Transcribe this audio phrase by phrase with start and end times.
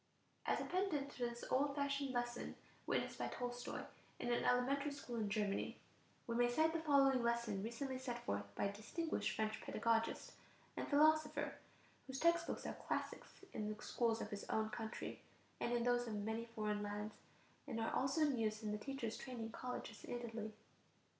[0.47, 2.55] As a pendant to this old fashioned lesson
[2.87, 3.83] witnessed by Tolstoy
[4.17, 5.77] in an elementary school in Germany,
[6.25, 10.31] we may cite the following lesson recently set forth by a distinguished French pedagogist
[10.75, 11.53] and philosopher,
[12.07, 15.21] whose text books are classics in the schools of his own country
[15.59, 17.13] and in those of many foreign lands,
[17.67, 20.51] and are also in use in the teachers' training colleges in Italy.